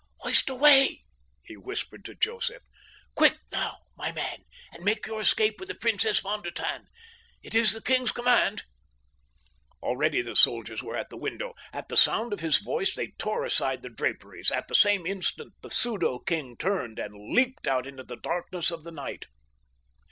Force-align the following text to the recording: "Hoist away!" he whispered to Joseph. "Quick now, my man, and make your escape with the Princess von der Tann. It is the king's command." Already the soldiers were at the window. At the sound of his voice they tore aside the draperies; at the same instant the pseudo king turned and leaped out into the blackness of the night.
"Hoist 0.21 0.49
away!" 0.49 1.03
he 1.43 1.55
whispered 1.55 2.03
to 2.05 2.15
Joseph. 2.15 2.63
"Quick 3.13 3.37
now, 3.51 3.81
my 3.95 4.11
man, 4.11 4.37
and 4.73 4.83
make 4.83 5.05
your 5.05 5.21
escape 5.21 5.59
with 5.59 5.67
the 5.69 5.75
Princess 5.75 6.21
von 6.21 6.41
der 6.41 6.49
Tann. 6.49 6.87
It 7.43 7.53
is 7.53 7.73
the 7.73 7.83
king's 7.83 8.11
command." 8.11 8.63
Already 9.83 10.23
the 10.23 10.35
soldiers 10.35 10.81
were 10.81 10.97
at 10.97 11.11
the 11.11 11.17
window. 11.19 11.53
At 11.71 11.87
the 11.89 11.97
sound 11.97 12.33
of 12.33 12.39
his 12.39 12.57
voice 12.57 12.95
they 12.95 13.11
tore 13.19 13.45
aside 13.45 13.83
the 13.83 13.89
draperies; 13.89 14.49
at 14.49 14.69
the 14.69 14.73
same 14.73 15.05
instant 15.05 15.53
the 15.61 15.69
pseudo 15.69 16.17
king 16.17 16.57
turned 16.57 16.97
and 16.97 17.35
leaped 17.35 17.67
out 17.67 17.85
into 17.85 18.01
the 18.03 18.17
blackness 18.17 18.71
of 18.71 18.83
the 18.83 18.91
night. 18.91 19.27